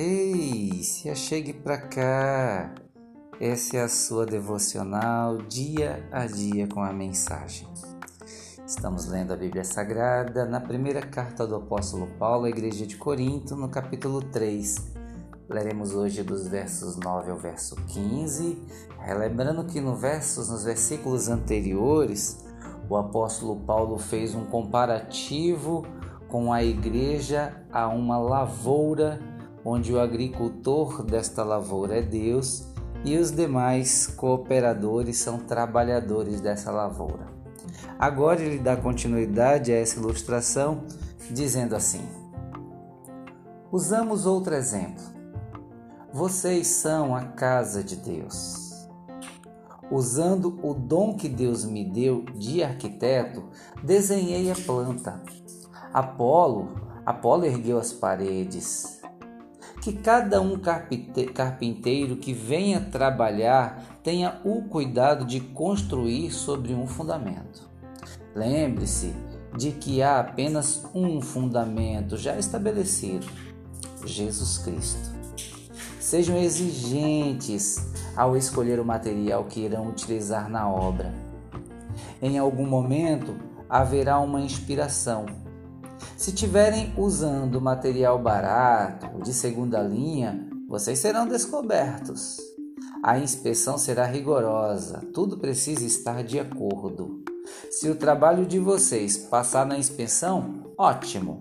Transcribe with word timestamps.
Ei, 0.00 0.80
se 0.84 1.10
achegue 1.10 1.52
para 1.52 1.76
cá. 1.76 2.72
Essa 3.40 3.78
é 3.78 3.82
a 3.82 3.88
sua 3.88 4.24
devocional 4.24 5.38
dia 5.38 6.08
a 6.12 6.24
dia 6.24 6.68
com 6.68 6.80
a 6.84 6.92
mensagem. 6.92 7.66
Estamos 8.64 9.08
lendo 9.08 9.32
a 9.32 9.36
Bíblia 9.36 9.64
Sagrada 9.64 10.44
na 10.44 10.60
primeira 10.60 11.00
carta 11.04 11.44
do 11.44 11.56
apóstolo 11.56 12.06
Paulo 12.16 12.44
à 12.44 12.48
igreja 12.48 12.86
de 12.86 12.96
Corinto, 12.96 13.56
no 13.56 13.68
capítulo 13.68 14.22
3. 14.22 14.76
Leremos 15.48 15.92
hoje 15.92 16.22
dos 16.22 16.46
versos 16.46 16.96
9 16.96 17.32
ao 17.32 17.36
verso 17.36 17.74
15, 17.88 18.56
relembrando 19.00 19.64
que 19.64 19.80
no 19.80 19.96
versos, 19.96 20.48
nos 20.48 20.62
versículos 20.62 21.28
anteriores, 21.28 22.46
o 22.88 22.96
apóstolo 22.96 23.56
Paulo 23.56 23.98
fez 23.98 24.32
um 24.32 24.44
comparativo 24.44 25.84
com 26.28 26.52
a 26.52 26.62
igreja 26.62 27.66
a 27.72 27.88
uma 27.88 28.16
lavoura, 28.16 29.36
onde 29.64 29.92
o 29.92 30.00
agricultor 30.00 31.02
desta 31.02 31.42
lavoura 31.42 31.98
é 31.98 32.02
Deus 32.02 32.66
e 33.04 33.16
os 33.16 33.30
demais 33.30 34.06
cooperadores 34.06 35.18
são 35.18 35.38
trabalhadores 35.38 36.40
dessa 36.40 36.70
lavoura. 36.70 37.26
Agora 37.98 38.40
ele 38.40 38.58
dá 38.58 38.76
continuidade 38.76 39.72
a 39.72 39.76
essa 39.76 39.98
ilustração, 39.98 40.84
dizendo 41.30 41.74
assim: 41.76 42.06
Usamos 43.70 44.26
outro 44.26 44.54
exemplo. 44.54 45.04
Vocês 46.12 46.66
são 46.68 47.14
a 47.14 47.24
casa 47.24 47.84
de 47.84 47.96
Deus. 47.96 48.88
Usando 49.90 50.58
o 50.62 50.74
dom 50.74 51.16
que 51.16 51.28
Deus 51.28 51.64
me 51.64 51.84
deu 51.84 52.24
de 52.34 52.62
arquiteto, 52.62 53.44
desenhei 53.82 54.50
a 54.50 54.54
planta. 54.54 55.22
Apolo, 55.92 56.68
Apolo 57.06 57.46
ergueu 57.46 57.78
as 57.78 57.92
paredes 57.92 58.97
que 59.80 59.92
cada 59.92 60.40
um 60.40 60.58
carpinteiro 60.58 62.16
que 62.16 62.32
venha 62.32 62.80
trabalhar 62.80 64.00
tenha 64.02 64.40
o 64.44 64.62
cuidado 64.62 65.24
de 65.24 65.40
construir 65.40 66.30
sobre 66.30 66.74
um 66.74 66.86
fundamento. 66.86 67.68
Lembre-se 68.34 69.14
de 69.56 69.72
que 69.72 70.02
há 70.02 70.20
apenas 70.20 70.84
um 70.94 71.20
fundamento 71.20 72.16
já 72.16 72.38
estabelecido: 72.38 73.26
Jesus 74.04 74.58
Cristo. 74.58 75.18
Sejam 76.00 76.36
exigentes 76.38 77.86
ao 78.16 78.36
escolher 78.36 78.80
o 78.80 78.84
material 78.84 79.44
que 79.44 79.60
irão 79.60 79.88
utilizar 79.88 80.48
na 80.48 80.68
obra. 80.68 81.12
Em 82.22 82.38
algum 82.38 82.66
momento 82.66 83.36
haverá 83.68 84.18
uma 84.18 84.40
inspiração 84.40 85.26
se 86.16 86.32
tiverem 86.32 86.92
usando 86.96 87.60
material 87.60 88.18
barato, 88.18 89.22
de 89.22 89.32
segunda 89.32 89.80
linha, 89.80 90.48
vocês 90.68 90.98
serão 90.98 91.26
descobertos. 91.26 92.38
A 93.02 93.18
inspeção 93.18 93.78
será 93.78 94.04
rigorosa, 94.04 95.02
tudo 95.14 95.38
precisa 95.38 95.84
estar 95.84 96.22
de 96.24 96.38
acordo. 96.38 97.22
Se 97.70 97.88
o 97.88 97.94
trabalho 97.94 98.44
de 98.44 98.58
vocês 98.58 99.16
passar 99.16 99.64
na 99.64 99.78
inspeção, 99.78 100.72
ótimo. 100.76 101.40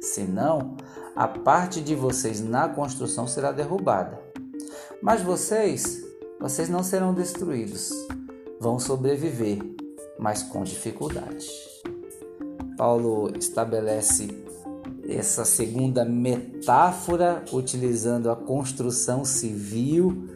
Se 0.00 0.22
não, 0.22 0.76
a 1.14 1.26
parte 1.26 1.80
de 1.80 1.94
vocês 1.94 2.40
na 2.40 2.68
construção 2.68 3.26
será 3.26 3.52
derrubada. 3.52 4.20
Mas 5.00 5.22
vocês, 5.22 6.02
vocês 6.40 6.68
não 6.68 6.82
serão 6.82 7.14
destruídos. 7.14 7.90
Vão 8.60 8.78
sobreviver, 8.78 9.58
mas 10.18 10.42
com 10.42 10.62
dificuldade. 10.64 11.48
Paulo 12.76 13.32
estabelece 13.38 14.28
essa 15.08 15.44
segunda 15.44 16.04
metáfora 16.04 17.44
utilizando 17.52 18.30
a 18.30 18.36
construção 18.36 19.24
civil 19.24 20.28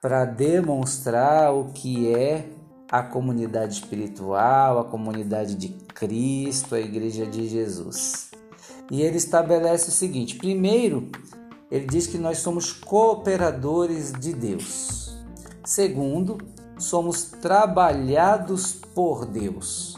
para 0.00 0.24
demonstrar 0.24 1.54
o 1.54 1.66
que 1.72 2.12
é 2.12 2.50
a 2.90 3.02
comunidade 3.02 3.74
espiritual, 3.74 4.80
a 4.80 4.84
comunidade 4.84 5.54
de 5.54 5.68
Cristo, 5.68 6.74
a 6.74 6.80
igreja 6.80 7.24
de 7.24 7.48
Jesus. 7.48 8.30
E 8.90 9.02
ele 9.02 9.16
estabelece 9.16 9.90
o 9.90 9.92
seguinte: 9.92 10.36
primeiro, 10.36 11.08
ele 11.70 11.86
diz 11.86 12.06
que 12.06 12.18
nós 12.18 12.38
somos 12.38 12.72
cooperadores 12.72 14.12
de 14.12 14.32
Deus. 14.32 15.16
Segundo, 15.64 16.38
somos 16.76 17.24
trabalhados 17.24 18.72
por 18.72 19.24
Deus. 19.24 19.96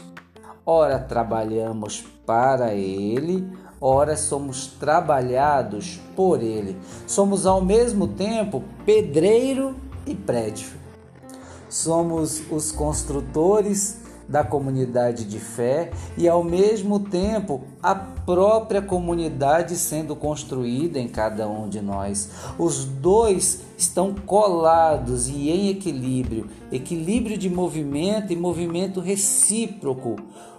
Ora 0.65 0.97
trabalhamos 0.97 2.05
para 2.25 2.73
Ele, 2.73 3.45
ora 3.81 4.15
somos 4.15 4.67
trabalhados 4.67 5.99
por 6.15 6.41
Ele. 6.41 6.77
Somos 7.05 7.45
ao 7.45 7.61
mesmo 7.61 8.07
tempo 8.07 8.63
pedreiro 8.85 9.75
e 10.07 10.15
prédio. 10.15 10.69
Somos 11.69 12.41
os 12.49 12.71
construtores 12.71 14.03
da 14.27 14.41
comunidade 14.41 15.25
de 15.25 15.37
fé 15.37 15.91
e 16.17 16.29
ao 16.29 16.43
mesmo 16.43 16.99
tempo 16.99 17.61
a 17.81 17.93
própria 17.93 18.81
comunidade 18.81 19.75
sendo 19.75 20.15
construída 20.15 20.97
em 20.97 21.09
cada 21.09 21.47
um 21.47 21.67
de 21.67 21.81
nós. 21.81 22.29
Os 22.57 22.85
dois 22.85 23.61
estão 23.77 24.15
colados 24.15 25.27
e 25.27 25.49
em 25.49 25.69
equilíbrio, 25.69 26.47
equilíbrio 26.71 27.37
de 27.37 27.49
movimento 27.49 28.31
e 28.31 28.35
movimento 28.35 29.01
recíproco 29.01 30.15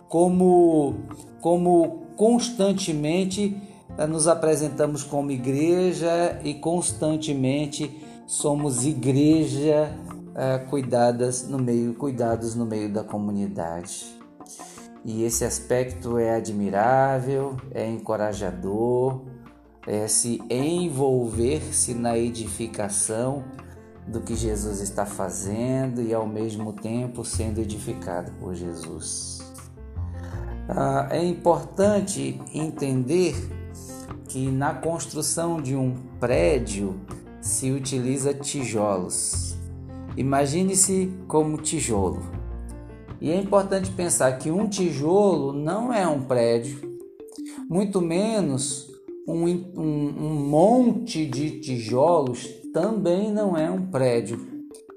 como, 0.08 0.94
como 1.40 2.06
constantemente 2.16 3.56
eh, 3.96 4.06
nos 4.06 4.26
apresentamos 4.26 5.02
como 5.02 5.30
igreja 5.30 6.40
e 6.44 6.54
constantemente 6.54 8.02
somos 8.26 8.84
igreja 8.84 9.92
é, 10.34 10.58
cuidadas 10.58 11.46
no 11.48 11.58
meio, 11.58 11.94
cuidados 11.94 12.54
no 12.54 12.66
meio 12.66 12.92
da 12.92 13.04
comunidade. 13.04 14.04
E 15.04 15.22
esse 15.22 15.44
aspecto 15.44 16.18
é 16.18 16.34
admirável, 16.34 17.56
é 17.70 17.88
encorajador, 17.88 19.22
é 19.86 20.08
se 20.08 20.42
envolver-se 20.48 21.94
na 21.94 22.16
edificação 22.16 23.44
do 24.06 24.20
que 24.20 24.34
Jesus 24.34 24.80
está 24.80 25.06
fazendo 25.06 26.02
e 26.02 26.12
ao 26.12 26.26
mesmo 26.26 26.72
tempo 26.72 27.24
sendo 27.24 27.60
edificado 27.60 28.32
por 28.40 28.54
Jesus. 28.54 29.53
Ah, 30.68 31.08
é 31.10 31.24
importante 31.24 32.40
entender 32.52 33.34
que 34.28 34.50
na 34.50 34.74
construção 34.74 35.60
de 35.60 35.76
um 35.76 35.94
prédio 36.18 37.00
se 37.40 37.70
utiliza 37.70 38.32
tijolos. 38.32 39.56
Imagine-se 40.16 41.12
como 41.28 41.58
tijolo. 41.58 42.22
E 43.20 43.30
é 43.30 43.36
importante 43.38 43.90
pensar 43.90 44.38
que 44.38 44.50
um 44.50 44.68
tijolo 44.68 45.52
não 45.52 45.92
é 45.92 46.06
um 46.06 46.22
prédio, 46.22 46.98
muito 47.68 48.00
menos 48.00 48.90
um, 49.26 49.44
um, 49.44 50.14
um 50.18 50.48
monte 50.48 51.26
de 51.26 51.60
tijolos 51.60 52.46
também 52.72 53.32
não 53.32 53.56
é 53.56 53.70
um 53.70 53.86
prédio. 53.86 54.38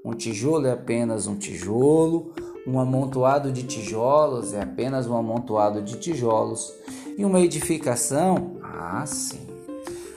Um 0.04 0.12
tijolo 0.12 0.66
é 0.66 0.72
apenas 0.72 1.26
um 1.26 1.36
tijolo, 1.36 2.32
um 2.66 2.78
amontoado 2.78 3.52
de 3.52 3.62
tijolos 3.62 4.52
é 4.52 4.62
apenas 4.62 5.06
um 5.06 5.16
amontoado 5.16 5.82
de 5.82 5.98
tijolos. 5.98 6.72
E 7.16 7.24
uma 7.24 7.40
edificação, 7.40 8.58
ah, 8.62 9.04
sim. 9.06 9.46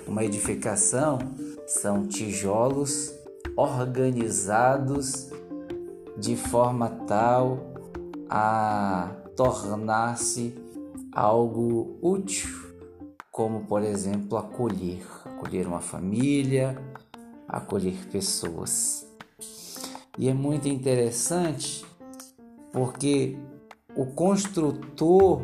Uma 0.07 0.23
edificação 0.23 1.19
são 1.65 2.05
tijolos 2.05 3.13
organizados 3.55 5.29
de 6.17 6.35
forma 6.35 6.89
tal 7.07 7.59
a 8.29 9.11
tornar-se 9.35 10.53
algo 11.13 11.97
útil, 12.01 12.49
como 13.31 13.61
por 13.61 13.81
exemplo 13.81 14.37
acolher, 14.37 15.05
acolher 15.25 15.67
uma 15.67 15.81
família, 15.81 16.77
acolher 17.47 17.95
pessoas. 18.11 19.07
E 20.17 20.29
é 20.29 20.33
muito 20.33 20.67
interessante 20.67 21.85
porque 22.71 23.37
o 23.95 24.05
construtor 24.05 25.41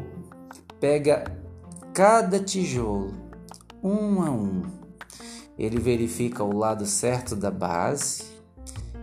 pega 0.79 1.23
cada 1.93 2.39
tijolo 2.39 3.13
um 3.83 4.21
a 4.21 4.31
um. 4.31 4.63
Ele 5.57 5.79
verifica 5.79 6.43
o 6.43 6.55
lado 6.55 6.85
certo 6.85 7.35
da 7.35 7.49
base, 7.49 8.23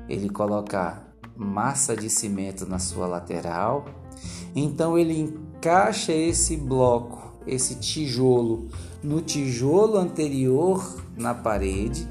ele 0.09 0.29
coloca 0.29 1.03
massa 1.37 1.97
de 1.97 2.09
cimento 2.09 2.65
na 2.67 2.79
sua 2.79 3.07
lateral, 3.07 3.87
então 4.55 4.97
ele 4.97 5.19
encaixa 5.19 6.13
esse 6.13 6.57
bloco, 6.57 7.35
esse 7.47 7.75
tijolo, 7.77 8.69
no 9.03 9.21
tijolo 9.21 9.99
anterior 9.99 11.03
na 11.17 11.35
parede 11.35 12.09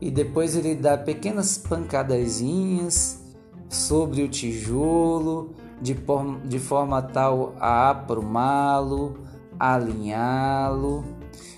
e 0.00 0.10
depois 0.10 0.54
ele 0.54 0.74
dá 0.74 0.96
pequenas 0.98 1.56
pancadazinhas 1.56 3.25
sobre 3.68 4.22
o 4.22 4.28
tijolo, 4.28 5.54
de, 5.80 5.94
forma, 5.94 6.40
de 6.40 6.58
forma 6.58 7.02
tal 7.02 7.54
a 7.58 7.90
aprumá-lo, 7.90 9.18
alinhá-lo, 9.58 11.04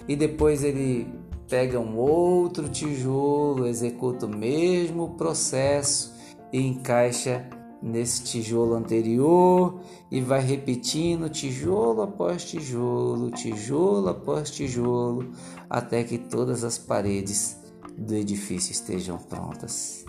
e 0.07 0.17
depois 0.17 0.65
ele 0.65 1.07
pega 1.49 1.79
um 1.79 1.97
outro 1.97 2.69
tijolo, 2.69 3.67
executa 3.67 4.27
o 4.27 4.29
mesmo 4.29 5.11
processo 5.17 6.15
e 6.53 6.61
encaixa 6.61 7.49
nesse 7.83 8.25
tijolo 8.25 8.75
anterior 8.75 9.81
e 10.11 10.21
vai 10.21 10.41
repetindo 10.41 11.29
tijolo 11.29 12.03
após 12.03 12.45
tijolo, 12.45 13.31
tijolo 13.31 14.09
após 14.09 14.51
tijolo, 14.51 15.31
até 15.71 16.03
que 16.03 16.19
todas 16.19 16.65
as 16.65 16.77
paredes 16.77 17.57
do 17.97 18.15
edifício 18.15 18.73
estejam 18.73 19.17
prontas. 19.19 20.05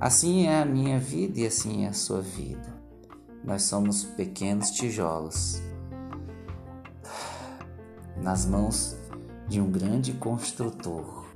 Assim 0.00 0.46
é 0.46 0.60
a 0.60 0.64
minha 0.64 0.98
vida 0.98 1.40
e 1.40 1.46
assim 1.46 1.84
é 1.84 1.88
a 1.88 1.92
sua 1.92 2.20
vida. 2.20 2.74
Nós 3.42 3.62
somos 3.62 4.04
pequenos 4.04 4.70
tijolos 4.70 5.62
nas 8.20 8.44
mãos 8.44 8.96
de 9.48 9.60
um 9.60 9.70
grande 9.70 10.12
construtor, 10.14 11.26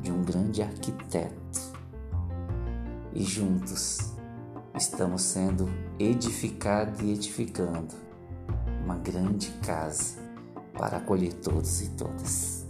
de 0.00 0.10
um 0.10 0.24
grande 0.24 0.62
arquiteto. 0.62 1.60
E 3.12 3.22
juntos 3.22 4.14
estamos 4.74 5.22
sendo 5.22 5.68
edificados 5.98 7.00
e 7.00 7.10
edificando 7.10 7.94
uma 8.82 8.96
grande 8.96 9.50
casa 9.62 10.18
para 10.72 10.96
acolher 10.96 11.34
todos 11.34 11.82
e 11.82 11.90
todas. 11.90 12.66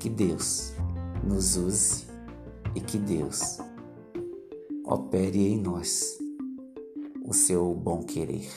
Que 0.00 0.10
Deus 0.10 0.74
nos 1.22 1.56
use 1.56 2.06
e 2.74 2.80
que 2.80 2.98
Deus 2.98 3.58
opere 4.86 5.48
em 5.48 5.60
nós 5.60 6.16
o 7.24 7.34
seu 7.34 7.74
bom 7.74 8.04
querer. 8.04 8.48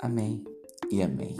Amém 0.00 0.44
e 0.90 1.00
amém. 1.00 1.36